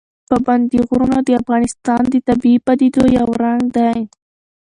پابندي 0.29 0.79
غرونه 0.87 1.17
د 1.23 1.29
افغانستان 1.41 2.01
د 2.09 2.15
طبیعي 2.27 2.59
پدیدو 2.65 3.03
یو 3.17 3.27
رنګ 3.43 3.63
دی. 3.77 3.99